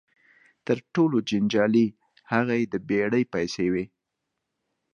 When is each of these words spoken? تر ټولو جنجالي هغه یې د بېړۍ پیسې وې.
تر 0.65 0.77
ټولو 0.93 1.17
جنجالي 1.29 1.87
هغه 2.31 2.53
یې 2.59 2.65
د 2.73 2.75
بېړۍ 2.87 3.23
پیسې 3.33 3.65
وې. 3.73 3.85